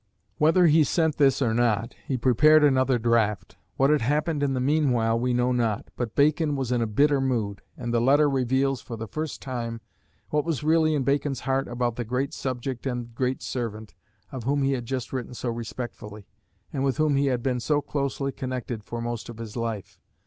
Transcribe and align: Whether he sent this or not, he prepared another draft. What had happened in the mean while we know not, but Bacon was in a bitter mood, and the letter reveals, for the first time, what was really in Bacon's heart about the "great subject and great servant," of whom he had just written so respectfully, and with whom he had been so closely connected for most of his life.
Whether 0.39 0.65
he 0.65 0.83
sent 0.83 1.17
this 1.17 1.43
or 1.43 1.53
not, 1.53 1.93
he 2.07 2.17
prepared 2.17 2.63
another 2.63 2.97
draft. 2.97 3.55
What 3.77 3.91
had 3.91 4.01
happened 4.01 4.41
in 4.41 4.55
the 4.55 4.59
mean 4.59 4.89
while 4.89 5.19
we 5.19 5.31
know 5.31 5.51
not, 5.51 5.89
but 5.95 6.15
Bacon 6.15 6.55
was 6.55 6.71
in 6.71 6.81
a 6.81 6.87
bitter 6.87 7.21
mood, 7.21 7.61
and 7.77 7.93
the 7.93 8.01
letter 8.01 8.27
reveals, 8.27 8.81
for 8.81 8.97
the 8.97 9.07
first 9.07 9.43
time, 9.43 9.79
what 10.31 10.43
was 10.43 10.63
really 10.63 10.95
in 10.95 11.03
Bacon's 11.03 11.41
heart 11.41 11.67
about 11.67 11.97
the 11.97 12.03
"great 12.03 12.33
subject 12.33 12.87
and 12.87 13.13
great 13.13 13.43
servant," 13.43 13.93
of 14.31 14.43
whom 14.43 14.63
he 14.63 14.71
had 14.71 14.87
just 14.87 15.13
written 15.13 15.35
so 15.35 15.49
respectfully, 15.51 16.25
and 16.73 16.83
with 16.83 16.97
whom 16.97 17.15
he 17.15 17.27
had 17.27 17.43
been 17.43 17.59
so 17.59 17.79
closely 17.79 18.31
connected 18.31 18.83
for 18.83 19.01
most 19.01 19.29
of 19.29 19.37
his 19.37 19.55
life. 19.55 19.99